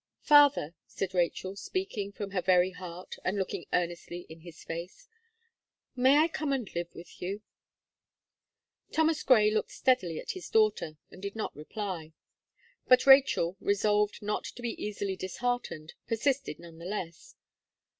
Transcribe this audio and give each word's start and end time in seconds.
"Father," 0.23 0.73
said 0.87 1.13
Rachel, 1.13 1.55
speaking 1.55 2.11
from 2.11 2.31
her 2.31 2.41
very 2.41 2.71
heart, 2.71 3.17
and 3.23 3.37
looking 3.37 3.67
earnestly 3.71 4.25
in 4.29 4.39
his 4.39 4.63
face, 4.63 5.07
"may 5.95 6.17
I 6.17 6.27
come 6.27 6.51
and 6.51 6.67
live 6.73 6.95
with 6.95 7.21
you?" 7.21 7.43
Thomas 8.91 9.21
Gray 9.21 9.51
looked 9.51 9.69
steadily 9.69 10.19
at 10.19 10.31
his 10.31 10.49
daughter, 10.49 10.97
and 11.11 11.21
did 11.21 11.35
not 11.35 11.55
reply. 11.55 12.13
But 12.87 13.05
Rachel, 13.05 13.57
resolved 13.59 14.23
not 14.23 14.45
to 14.45 14.63
be 14.63 14.73
easily 14.83 15.15
disheartened, 15.15 15.93
persisted 16.07 16.57
none 16.57 16.79
the 16.79 16.85
less. 16.85 17.35